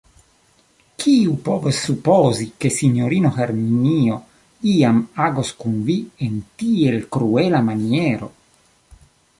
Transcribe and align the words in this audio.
Kiu 1.01 1.33
povus 1.49 1.81
supozi, 1.89 2.47
ke 2.65 2.71
sinjorino 2.77 3.33
Herminio 3.35 4.17
iam 4.73 5.03
agos 5.27 5.53
kun 5.61 5.77
vi 5.91 6.01
en 6.29 6.43
tiel 6.63 7.01
kruela 7.17 7.63
maniero! 7.71 8.35